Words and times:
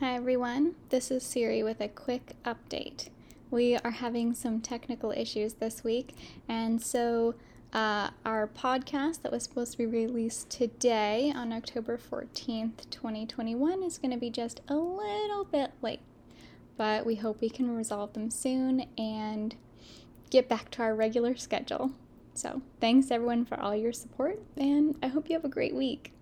Hi 0.00 0.16
everyone, 0.16 0.74
this 0.88 1.12
is 1.12 1.22
Siri 1.22 1.62
with 1.62 1.80
a 1.80 1.86
quick 1.86 2.32
update. 2.44 3.10
We 3.52 3.76
are 3.76 3.92
having 3.92 4.34
some 4.34 4.60
technical 4.60 5.12
issues 5.12 5.54
this 5.54 5.84
week, 5.84 6.16
and 6.48 6.82
so 6.82 7.36
uh, 7.72 8.10
our 8.24 8.48
podcast 8.48 9.22
that 9.22 9.30
was 9.30 9.44
supposed 9.44 9.70
to 9.70 9.78
be 9.78 9.86
released 9.86 10.50
today 10.50 11.32
on 11.32 11.52
October 11.52 11.96
14th, 11.96 12.90
2021, 12.90 13.84
is 13.84 13.98
going 13.98 14.10
to 14.10 14.16
be 14.16 14.30
just 14.30 14.62
a 14.66 14.74
little 14.74 15.44
bit 15.44 15.70
late. 15.80 16.00
But 16.76 17.06
we 17.06 17.14
hope 17.14 17.40
we 17.40 17.48
can 17.48 17.76
resolve 17.76 18.14
them 18.14 18.32
soon 18.32 18.86
and 18.98 19.54
get 20.28 20.48
back 20.48 20.72
to 20.72 20.82
our 20.82 20.96
regular 20.96 21.36
schedule. 21.36 21.92
So, 22.34 22.62
thanks 22.80 23.12
everyone 23.12 23.44
for 23.44 23.60
all 23.60 23.76
your 23.76 23.92
support, 23.92 24.40
and 24.56 24.98
I 25.00 25.06
hope 25.06 25.28
you 25.28 25.36
have 25.36 25.44
a 25.44 25.48
great 25.48 25.76
week. 25.76 26.13